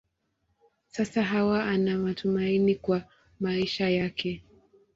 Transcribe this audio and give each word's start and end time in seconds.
Sasa 0.89 1.23
Hawa 1.23 1.63
ana 1.63 1.97
matumaini 1.97 2.75
kwa 2.75 3.03
maisha 3.39 3.89
yake. 3.89 4.43